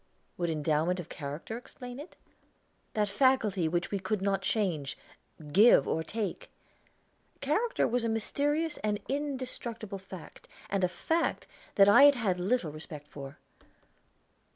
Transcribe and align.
Would 0.35 0.49
endowment 0.49 0.99
of 0.99 1.09
character 1.09 1.57
explain 1.59 1.99
it 1.99 2.15
that 2.95 3.07
faculty 3.07 3.67
which 3.67 3.91
we 3.91 3.99
could 3.99 4.19
not 4.19 4.41
change, 4.41 4.97
give, 5.51 5.87
or 5.87 6.01
take? 6.03 6.49
Character 7.39 7.87
was 7.87 8.03
a 8.03 8.09
mysterious 8.09 8.77
and 8.79 8.99
indestructible 9.07 9.99
fact, 9.99 10.47
and 10.71 10.83
a 10.83 10.89
fact 10.89 11.45
that 11.75 11.87
I 11.87 12.05
had 12.05 12.15
had 12.15 12.39
little 12.39 12.71
respect 12.71 13.09
for. 13.09 13.37